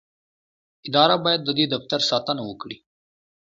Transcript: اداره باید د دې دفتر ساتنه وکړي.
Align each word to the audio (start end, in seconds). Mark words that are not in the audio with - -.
اداره 0.87 1.15
باید 1.23 1.41
د 1.43 1.49
دې 1.57 1.65
دفتر 1.73 1.99
ساتنه 2.11 2.41
وکړي. 2.45 2.77